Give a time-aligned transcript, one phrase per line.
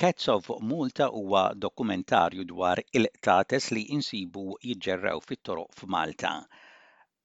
[0.00, 6.30] Cats of Malta huwa dokumentarju dwar il-qtates li insibu jiġġerrew fit-toroq f'Malta.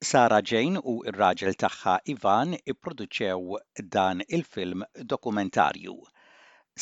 [0.10, 3.62] Sara Jane u r-raġel tagħha Ivan ipproduċew
[3.96, 5.96] dan il-film dokumentarju.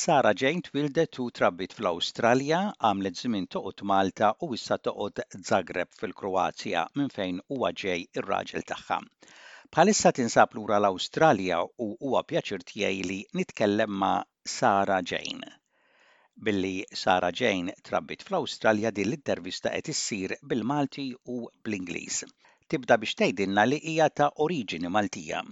[0.05, 6.87] Sara Jane twildet u trabbit fl-Awstralja, għamlet żmien toqgħod Malta u issa toqgħod Zagreb fil-Kroazja
[6.95, 9.03] minn fejn huwa ġej ir-raġel tagħha.
[9.69, 14.23] Bħalissa tinsab lura l-Awstralja u huwa pjaċir tiegħi li nitkellem ma'
[14.59, 15.59] Sara Jane.
[16.35, 22.23] Billi Sara Jane trabbit fl-Awstralja din l-intervista qed issir bil-Malti u bl-Ingliż.
[22.67, 25.43] Tibda biex tgħidilna li hija ta' oriġini Maltija.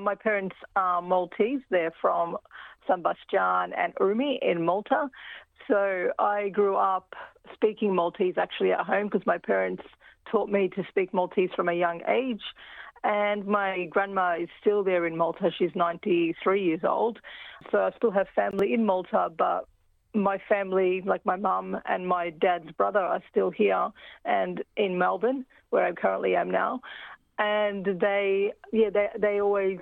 [0.00, 1.62] My parents are Maltese.
[1.70, 2.36] They're from
[2.86, 5.08] San Sebastian and Umi in Malta.
[5.66, 7.14] So I grew up
[7.54, 9.82] speaking Maltese actually at home because my parents
[10.30, 12.42] taught me to speak Maltese from a young age.
[13.04, 15.50] And my grandma is still there in Malta.
[15.56, 17.18] She's 93 years old.
[17.70, 19.68] So I still have family in Malta, but
[20.14, 23.90] my family, like my mum and my dad's brother, are still here
[24.24, 26.80] and in Melbourne, where I currently am now.
[27.38, 29.78] And they, yeah, they, they always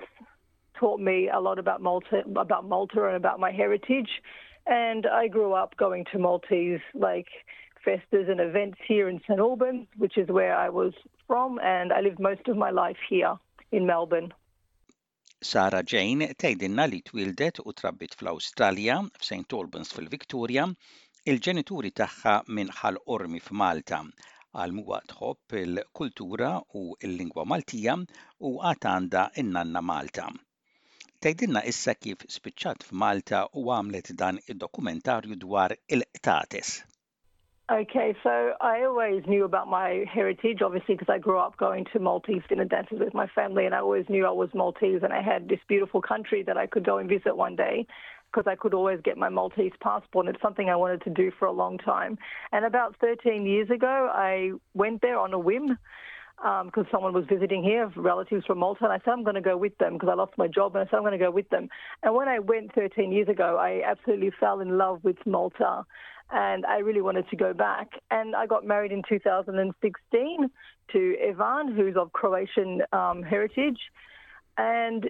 [0.79, 4.09] taught me a lot about Malta, about Malta and about my heritage.
[4.65, 7.27] And I grew up going to Maltese like
[7.83, 10.93] festas and events here in St Albans, which is where I was
[11.25, 13.37] from, and I lived most of my life here
[13.71, 14.33] in Melbourne.
[15.47, 20.63] Sara Jane tgħidilna li twildet u trabbit fl-Awstralja f'St Albans fil-Viktoria,
[21.33, 23.99] il-ġenituri tagħha minn ħal ormi f'Malta
[24.57, 27.95] għal muwa tħobb il-kultura u l-lingwa Maltija
[28.49, 30.27] u għad għandha in-nanna Malta.
[31.21, 36.77] Tgħidilna issa kif spiċċat f'Malta u għamlet dan id-dokumentarju dwar il-qtates.
[37.69, 41.99] Okay, so I always knew about my heritage, obviously, because I grew up going to
[41.99, 45.21] Maltese dinner dances with my family, and I always knew I was Maltese, and I
[45.21, 47.85] had this beautiful country that I could go and visit one day
[48.31, 50.27] because I could always get my Maltese passport.
[50.27, 52.17] And it's something I wanted to do for a long time.
[52.53, 55.77] And about 13 years ago, I went there on a whim
[56.37, 59.41] because um, someone was visiting here, relatives from Malta, and I said, I'm going to
[59.41, 61.31] go with them because I lost my job, and I said, I'm going to go
[61.31, 61.67] with them.
[62.03, 65.83] And when I went 13 years ago, I absolutely fell in love with Malta,
[66.29, 67.89] and I really wanted to go back.
[68.11, 70.49] And I got married in 2016
[70.91, 73.79] to Ivan, who's of Croatian um, heritage,
[74.57, 75.09] and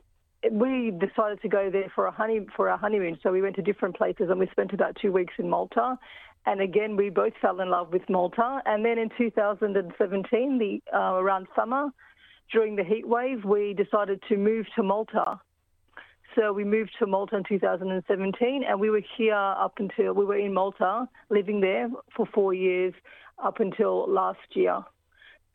[0.52, 3.18] we decided to go there for a honey for our honeymoon.
[3.24, 5.98] So we went to different places, and we spent about two weeks in Malta.
[6.46, 8.62] And again, we both fell in love with Malta.
[8.66, 11.90] And then in 2017, the uh, around summer,
[12.52, 15.42] during the heat wave, we decided to move to Malta.
[16.38, 20.38] So we moved to Malta in 2017, and we were here up until we were
[20.38, 22.94] in Malta, living there for four years
[23.44, 24.84] up until last year.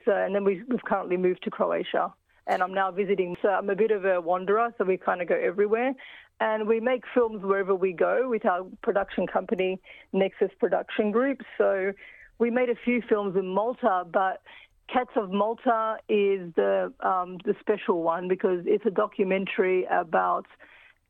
[0.04, 2.12] So, and then we, we've currently moved to Croatia
[2.46, 3.36] and I'm now visiting.
[3.40, 5.94] So I'm a bit of a wanderer, so we kind of go everywhere.
[6.40, 9.80] And we make films wherever we go with our production company,
[10.12, 11.42] Nexus Production Group.
[11.56, 11.92] So
[12.38, 14.42] we made a few films in Malta, but
[14.92, 20.46] Cats of Malta is the um, the special one because it's a documentary about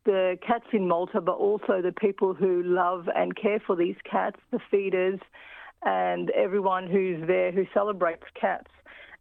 [0.04, 4.38] the cats in Malta, but also the people who love and care for these cats,
[4.50, 5.20] the feeders,
[5.84, 8.70] and everyone who's there who celebrates cats.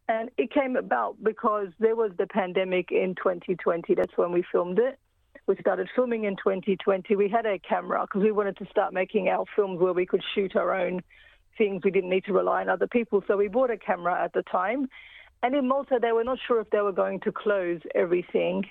[0.08, 3.94] And it came about because there was the pandemic in 2020.
[3.94, 4.98] That's when we filmed it.
[5.46, 7.16] We started filming in 2020.
[7.16, 10.22] We had a camera because we wanted to start making our films where we could
[10.34, 11.00] shoot our own
[11.58, 11.82] things.
[11.84, 13.22] We didn't need to rely on other people.
[13.26, 14.88] So we bought a camera at the time.
[15.42, 18.64] And in Malta, they were not sure if they were going to close everything.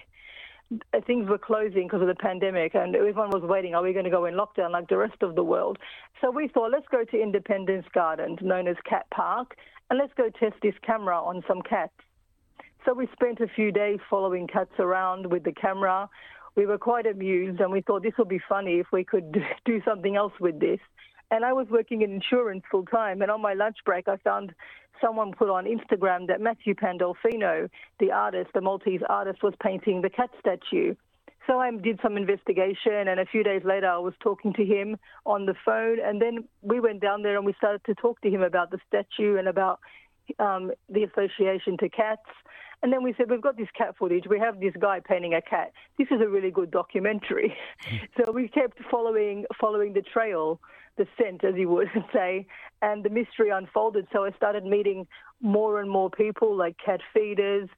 [1.05, 3.75] Things were closing because of the pandemic, and everyone was waiting.
[3.75, 5.77] Are we going to go in lockdown like the rest of the world?
[6.21, 9.55] So we thought, let's go to Independence Gardens, known as Cat Park,
[9.89, 11.93] and let's go test this camera on some cats.
[12.85, 16.09] So we spent a few days following cats around with the camera.
[16.55, 19.31] We were quite amused and we thought this would be funny if we could
[19.65, 20.79] do something else with this.
[21.31, 23.21] And I was working in insurance full time.
[23.21, 24.53] And on my lunch break, I found
[25.01, 27.69] someone put on Instagram that Matthew Pandolfino,
[27.99, 30.93] the artist, the Maltese artist, was painting the cat statue.
[31.47, 34.97] So I did some investigation, and a few days later, I was talking to him
[35.25, 35.97] on the phone.
[35.99, 38.77] And then we went down there and we started to talk to him about the
[38.87, 39.79] statue and about
[40.37, 42.21] um, the association to cats.
[42.83, 44.25] And then we said, We've got this cat footage.
[44.29, 45.71] We have this guy painting a cat.
[45.97, 47.55] This is a really good documentary.
[48.17, 50.59] so we kept following following the trail,
[50.97, 52.47] the scent, as you would say,
[52.81, 54.07] and the mystery unfolded.
[54.11, 55.07] So I started meeting
[55.41, 57.69] more and more people, like cat feeders,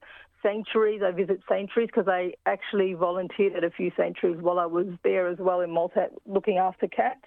[0.42, 1.02] sanctuaries.
[1.04, 5.28] I visit sanctuaries because I actually volunteered at a few sanctuaries while I was there
[5.28, 7.26] as well in Malta looking after cats.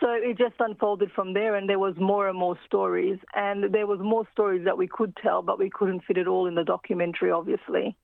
[0.00, 3.86] So it just unfolded from there, and there was more and more stories, and there
[3.86, 6.64] was more stories that we could tell, but we couldn't fit it all in the
[6.64, 7.96] documentary, obviously.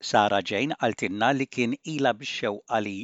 [0.00, 2.96] Sara Jane għaltinna li kien ila bixxew għali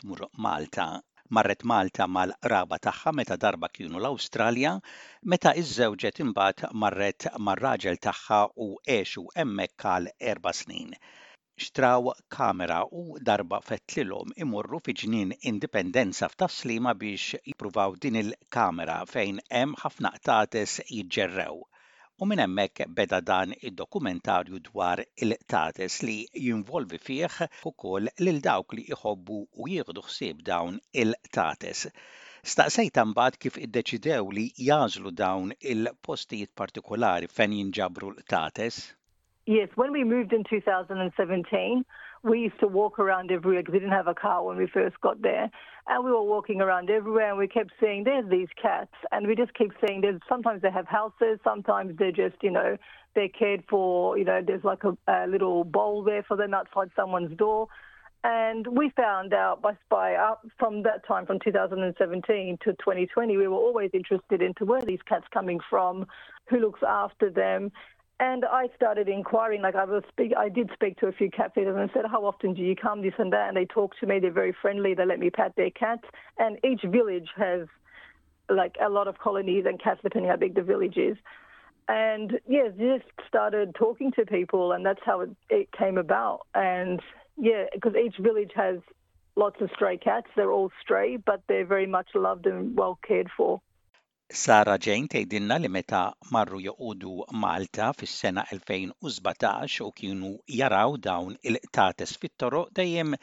[0.00, 1.02] tmur Malta
[1.36, 4.72] Marret Malta mal-raba tagħha meta darba kienu l-Awstralja,
[5.32, 10.94] meta iż-żewġet imbagħad marret mar-raġel tagħha u għexu hemmhekk għal erba' snin.
[11.66, 19.40] Xtraw kamera u darba fettlilhom imorru fi ġnien Indipendenza f'Taslima biex jippruvaw din il-kamera fejn
[19.50, 21.64] hemm ħafna qtates jiġġerrew
[22.20, 26.14] u minn hemmhekk beda dan id-dokumentarju dwar il-tates li
[26.44, 27.34] jinvolvi fih
[27.70, 31.82] ukoll lil dawk li jħobbu u jieħdu ħsieb dawn il-tates.
[32.52, 38.80] Staqsejta mbagħad kif iddeċidew li jażlu dawn il-postijiet partikolari fejn jinġabru l-tates?
[39.46, 41.84] Yes, when we moved in 2017,
[42.26, 45.00] we used to walk around everywhere because we didn't have a car when we first
[45.00, 45.48] got there.
[45.86, 48.92] And we were walking around everywhere and we kept seeing there's these cats.
[49.12, 52.76] And we just keep seeing there's sometimes they have houses, sometimes they're just, you know,
[53.14, 56.90] they're cared for, you know, there's like a, a little bowl there for them outside
[56.96, 57.68] someone's door.
[58.24, 63.46] And we found out by, spy up from that time, from 2017 to 2020, we
[63.46, 66.06] were always interested into where these cats coming from,
[66.48, 67.70] who looks after them,
[68.18, 71.52] and I started inquiring, like I was speak, I did speak to a few cat
[71.54, 73.48] feeders and said, how often do you come, this and that?
[73.48, 76.04] And they talk to me, they're very friendly, they let me pat their cats.
[76.38, 77.66] And each village has
[78.48, 81.16] like a lot of colonies and cats, depending how big the village is.
[81.88, 86.46] And yeah, just started talking to people, and that's how it, it came about.
[86.54, 87.00] And
[87.36, 88.78] yeah, because each village has
[89.36, 90.26] lots of stray cats.
[90.34, 93.60] They're all stray, but they're very much loved and well cared for.
[94.34, 95.98] Sara Jane tgħidilna li meta
[96.34, 97.10] marru joqogħdu
[97.42, 100.30] Malta fis-sena 2017 u kienu
[100.60, 103.14] jaraw dawn il-tates fit-toroq dejjem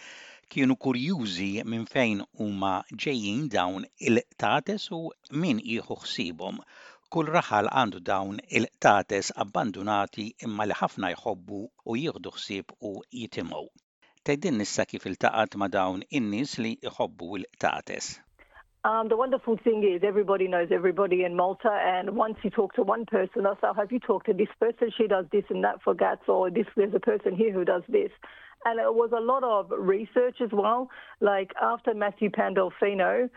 [0.55, 2.71] kienu kurjużi minn fejn huma
[3.05, 5.01] ġejjin dawn il-tates u
[5.43, 6.63] min jieħu ħsiebhom.
[7.11, 13.65] Kull raħal għandu dawn il-tates abbandunati imma li ħafna jħobbu u jieħdu ħsieb u jitimgħu.
[14.23, 18.13] Tgħidin issa kif iltaqat ma' dawn in-nies li jħobbu il-tates.
[18.85, 22.83] Um, the wonderful thing is everybody knows everybody in Malta, and once you talk to
[22.83, 24.91] one person, they'll say, "Have you talked to this person?
[24.97, 27.83] She does this and that for GATS, or this there's a person here who does
[27.87, 28.11] this."
[28.65, 30.89] And it was a lot of research as well.
[31.21, 33.29] Like after Matthew Pandolfino,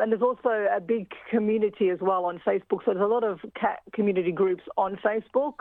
[0.00, 2.84] and there's also a big community as well on Facebook.
[2.84, 5.54] So there's a lot of cat community groups on Facebook.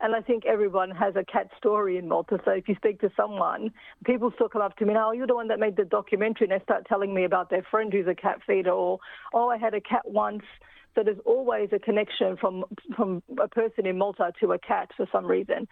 [0.00, 2.40] And I think everyone has a cat story in Malta.
[2.44, 3.70] So if you speak to someone,
[4.04, 6.48] people still come up to me, oh, you're the one that made the documentary.
[6.48, 8.98] And they start telling me about their friend who's a cat feeder or,
[9.32, 10.42] oh, I had a cat once.
[10.94, 12.64] So there's always a connection from
[12.96, 15.66] from a person in Malta to a cat for some reason.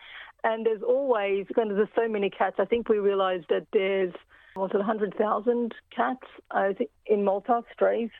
[0.44, 4.14] And there's always, because there's so many cats, I think we realise that there's
[4.56, 8.10] was it 100,000 cats I think, in Malta, strays,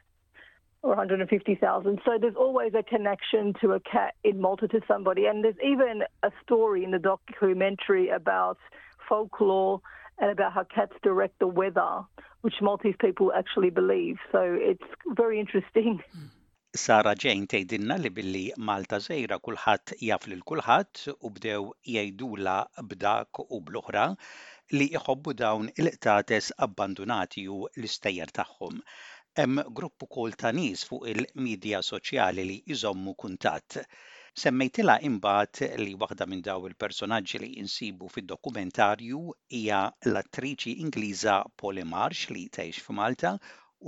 [0.83, 2.01] or 150,000.
[2.05, 5.27] So there's always a connection to a cat in Malta to somebody.
[5.27, 8.59] And there's even a story in the documentary about
[9.09, 9.81] folklore
[10.19, 12.03] and about how cats direct the weather,
[12.41, 14.17] which Maltese people actually believe.
[14.33, 16.03] So it's very interesting.
[16.73, 22.55] Sara Jane tgħidilna li billi Malta żejra kulħadd jaf lil kulħadd u bdew jgħidula
[22.93, 24.05] b'dak u bl-oħra
[24.79, 28.77] li jħobbu dawn il-qtates abbandonati u l-istejjer tagħhom.
[29.41, 33.79] Hemm gruppu kol ta' nies fuq il-medja soċjali li jżommu kuntatt.
[34.43, 39.23] Semmejtilha imbagħad li waħda minn daw il-personaġġi li insibu fid-dokumentarju
[39.59, 39.81] hija
[40.11, 43.35] l-attriċi Ingliża Polly Marsh li tgħix f'Malta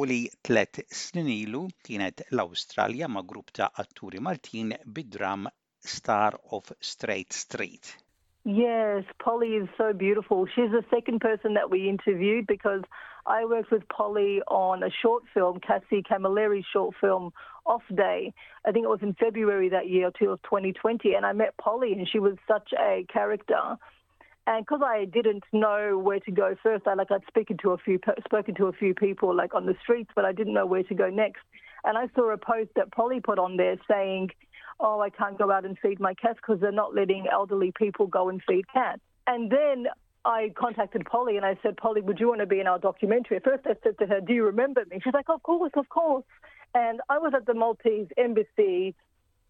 [0.00, 5.50] u li tlet snin ilu kienet l-Awstralja ma' grupp ta' atturi Maltin bid-dram
[5.96, 7.96] Star of Straight Street.
[8.44, 10.46] Yes, Polly is so beautiful.
[10.46, 12.82] She's the second person that we interviewed because
[13.24, 17.32] I worked with Polly on a short film, Cassie Camilleri's short film,
[17.66, 18.34] Off Day.
[18.66, 22.08] I think it was in February that year, till 2020, and I met Polly, and
[22.08, 23.76] she was such a character.
[24.48, 27.78] And because I didn't know where to go first, I like I'd spoken to a
[27.78, 30.82] few spoken to a few people like on the streets, but I didn't know where
[30.82, 31.42] to go next.
[31.84, 34.30] And I saw a post that Polly put on there saying
[34.82, 38.06] oh, I can't go out and feed my cats because they're not letting elderly people
[38.06, 39.00] go and feed cats.
[39.26, 39.86] And then
[40.24, 43.38] I contacted Polly and I said, Polly, would you want to be in our documentary?
[43.38, 44.98] At first I said to her, do you remember me?
[45.02, 46.24] She's like, of course, of course.
[46.74, 48.94] And I was at the Maltese embassy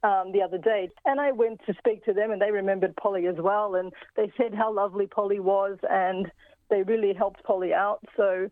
[0.03, 3.29] um, the other day, and I went to speak to them, and they remembered Polly
[3.29, 6.31] as well, and they said how lovely Polly was, and
[6.71, 8.01] they really helped Polly out.
[8.17, 8.51] So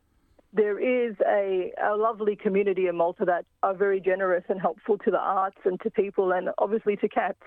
[0.52, 5.10] there is a, a lovely community in Malta that are very generous and helpful to
[5.10, 7.42] the arts and to people and obviously to cats.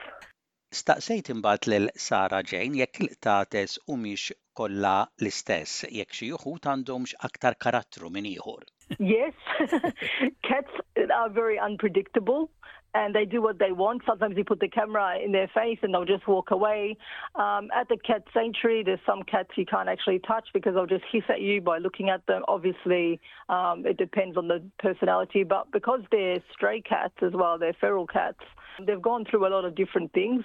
[0.73, 7.57] Staqsejt imbagħad lil Sara Jane jekk il-qtates humiex kollha l-istess jekk xi wħud għandhomx aktar
[7.65, 8.65] karattru minn ieħor.
[8.99, 9.37] Yes,
[10.49, 10.81] cats
[11.19, 12.49] are very unpredictable.
[12.95, 14.03] and they do what they want.
[14.05, 16.95] Sometimes you put the camera in their face and they'll just walk away.
[17.35, 21.05] Um, at the cat sanctuary, there's some cats you can't actually touch because they'll just
[21.11, 22.43] hiss at you by looking at them.
[22.47, 27.73] Obviously, um, it depends on the personality, but because they're stray cats as well, they're
[27.73, 28.43] feral cats.
[28.85, 30.43] They've gone through a lot of different things,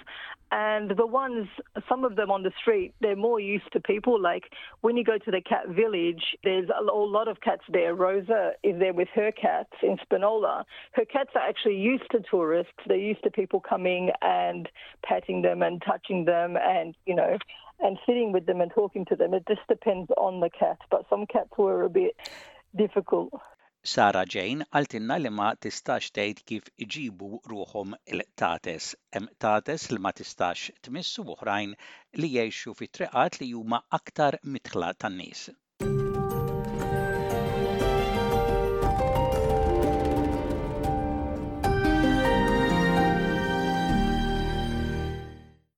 [0.50, 1.48] and the ones,
[1.88, 4.20] some of them on the street, they're more used to people.
[4.20, 4.44] Like
[4.80, 7.94] when you go to the cat village, there's a lot of cats there.
[7.94, 10.64] Rosa is there with her cats in Spinola.
[10.92, 12.72] Her cats are actually used to tourists.
[12.86, 14.68] They're used to people coming and
[15.04, 17.38] patting them and touching them and, you know,
[17.80, 19.34] and sitting with them and talking to them.
[19.34, 22.16] It just depends on the cat, but some cats were a bit
[22.76, 23.32] difficult.
[23.90, 28.88] Sara Jane għaltinna li ma tistax tgħid kif iġibu ruhom il-tates.
[29.14, 31.76] Hemm tates li ma tistax tmissu oħrajn
[32.22, 35.48] li jgħixu fi triqat li huma aktar mitħla tan-nies.